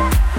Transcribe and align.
Bye. 0.00 0.29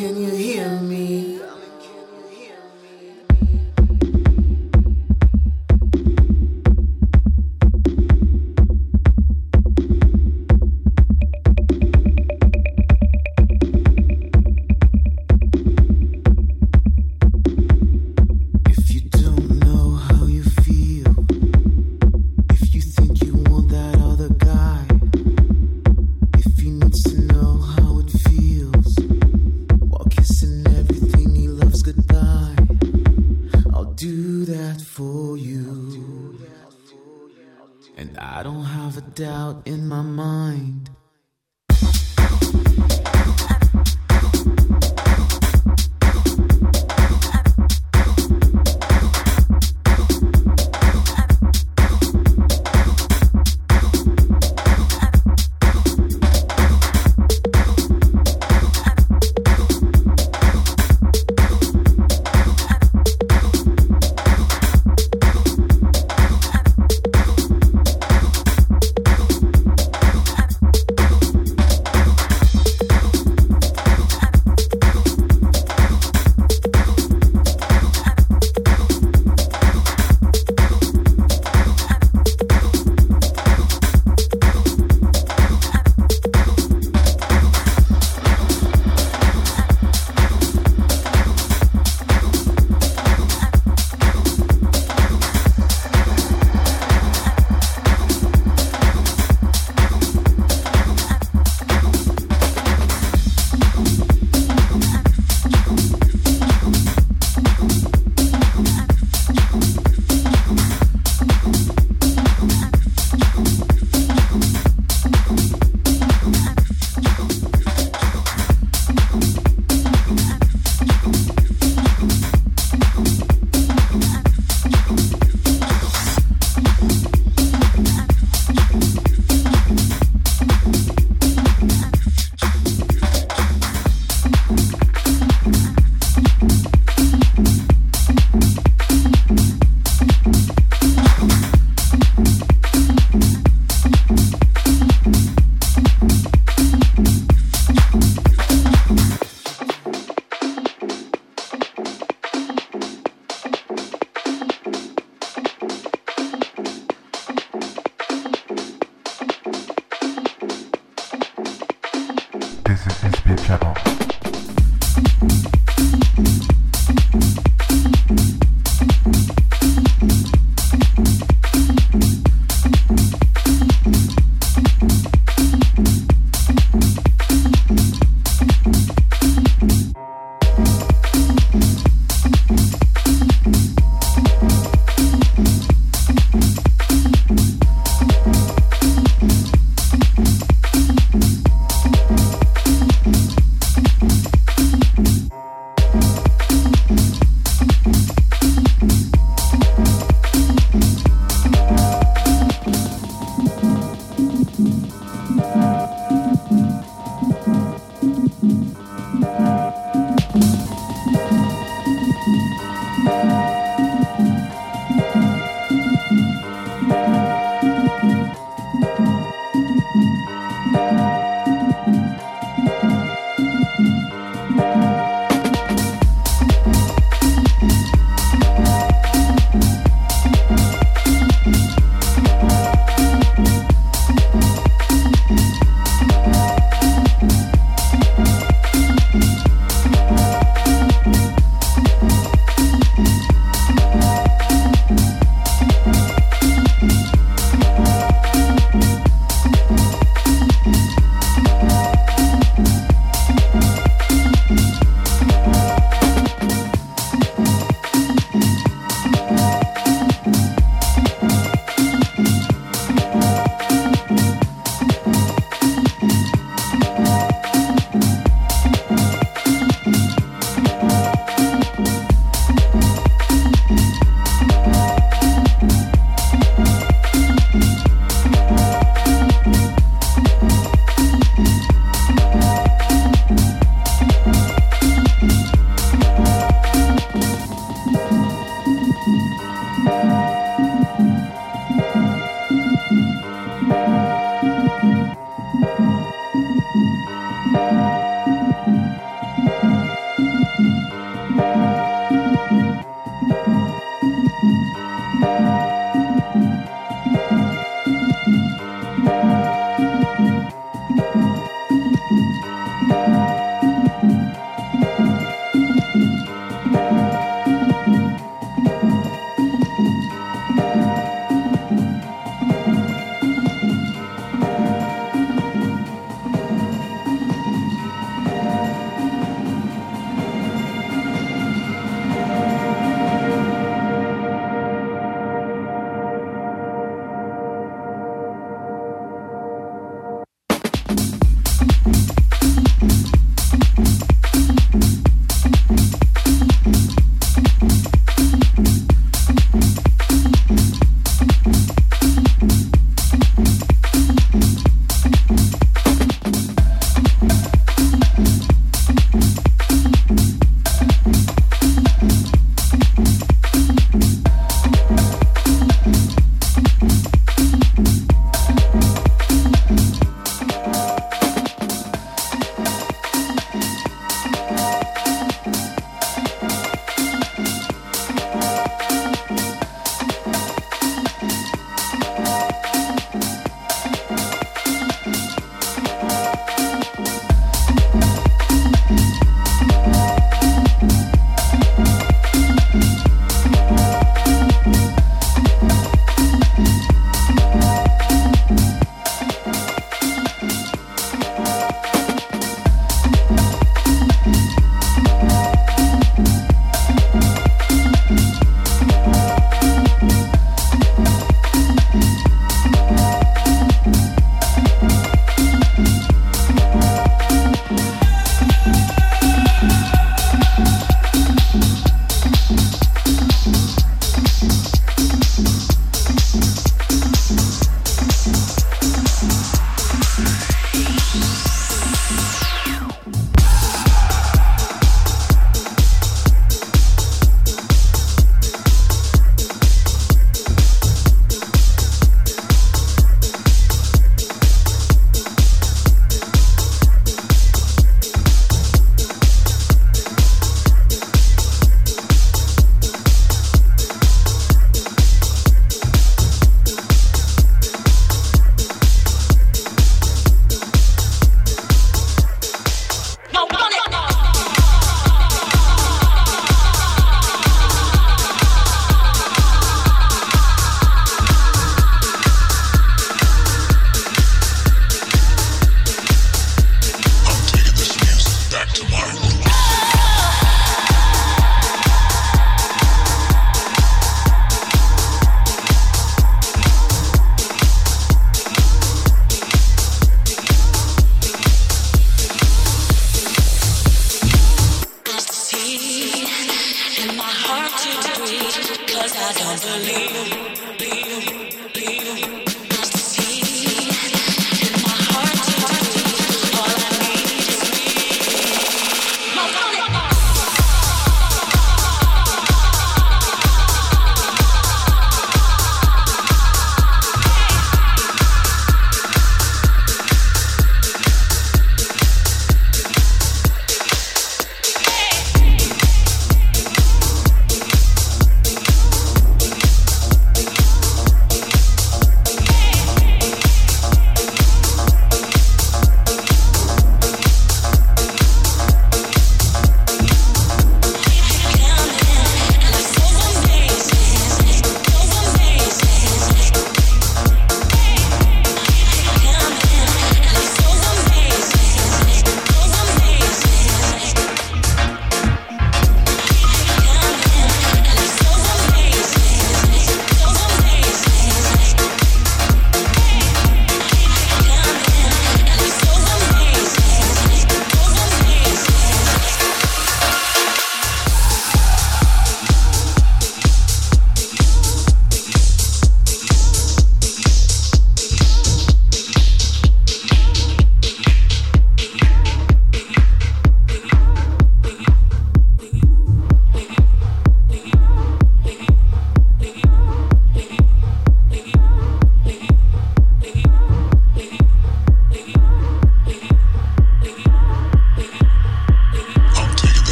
Can 0.00 0.16
you 0.16 0.30
hear 0.30 0.80
me? 0.80 1.59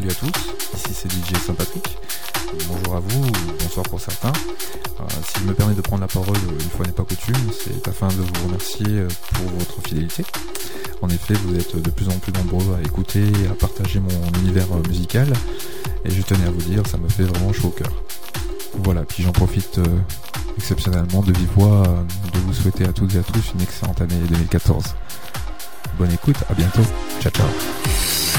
Salut 0.00 0.12
à 0.12 0.14
tous, 0.14 0.78
ici 0.78 0.94
c'est 0.94 1.12
DJ 1.12 1.38
Saint-Patrick. 1.44 1.98
Bonjour 2.68 2.96
à 2.96 3.00
vous, 3.00 3.26
bonsoir 3.60 3.84
pour 3.84 4.00
certains. 4.00 4.32
Euh, 4.98 5.02
si 5.26 5.40
je 5.40 5.44
me 5.44 5.52
permets 5.52 5.74
de 5.74 5.82
prendre 5.82 6.00
la 6.00 6.08
parole 6.08 6.38
une 6.58 6.70
fois 6.70 6.86
n'est 6.86 6.92
pas 6.92 7.02
coutume, 7.02 7.36
c'est 7.52 7.86
afin 7.86 8.08
de 8.08 8.14
vous 8.14 8.46
remercier 8.46 8.86
euh, 8.88 9.08
pour 9.34 9.50
votre 9.58 9.86
fidélité. 9.86 10.24
En 11.02 11.08
effet, 11.10 11.34
vous 11.44 11.54
êtes 11.54 11.76
de 11.76 11.90
plus 11.90 12.08
en 12.08 12.18
plus 12.18 12.32
nombreux 12.32 12.78
à 12.78 12.80
écouter 12.80 13.24
et 13.44 13.48
à 13.48 13.54
partager 13.54 14.00
mon 14.00 14.40
univers 14.40 14.72
euh, 14.72 14.88
musical. 14.88 15.30
Et 16.06 16.10
je 16.10 16.22
tenais 16.22 16.46
à 16.46 16.50
vous 16.50 16.62
dire, 16.62 16.86
ça 16.86 16.96
me 16.96 17.06
fait 17.06 17.24
vraiment 17.24 17.52
chaud 17.52 17.68
au 17.68 17.72
cœur. 17.72 17.92
Voilà, 18.78 19.02
puis 19.02 19.22
j'en 19.22 19.32
profite 19.32 19.78
exceptionnellement 20.56 21.20
de 21.20 21.34
vive 21.34 21.50
voix 21.54 21.82
de 22.32 22.38
vous 22.38 22.54
souhaiter 22.54 22.86
à 22.86 22.94
toutes 22.94 23.14
et 23.16 23.18
à 23.18 23.22
tous 23.22 23.52
une 23.54 23.60
excellente 23.60 24.00
année 24.00 24.16
2014. 24.30 24.82
Bonne 25.98 26.12
écoute, 26.12 26.36
à 26.48 26.54
bientôt. 26.54 26.86
Ciao 27.20 27.32
ciao. 27.32 28.29